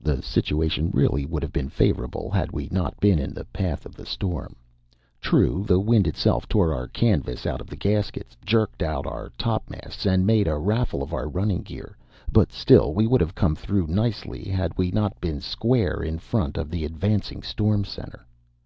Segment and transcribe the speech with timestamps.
[0.00, 3.94] The situation really would have been favorable had we not been in the path of
[3.94, 4.56] the storm.
[5.20, 10.06] True, the wind itself tore our canvas out of the gaskets, jerked out our topmasts,
[10.06, 11.94] and made a raffle of our running gear,
[12.32, 16.56] but still we would have come through nicely had we not been square in front
[16.56, 18.26] of the advancing storm center.